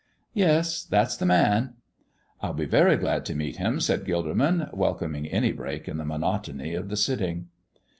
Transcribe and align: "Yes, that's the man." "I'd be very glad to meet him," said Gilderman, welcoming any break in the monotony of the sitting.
"Yes, 0.33 0.83
that's 0.83 1.15
the 1.15 1.27
man." 1.27 1.75
"I'd 2.41 2.55
be 2.55 2.65
very 2.65 2.97
glad 2.97 3.23
to 3.27 3.35
meet 3.35 3.57
him," 3.57 3.79
said 3.79 4.03
Gilderman, 4.03 4.67
welcoming 4.73 5.27
any 5.27 5.51
break 5.51 5.87
in 5.87 5.97
the 5.97 6.05
monotony 6.05 6.73
of 6.73 6.89
the 6.89 6.97
sitting. 6.97 7.49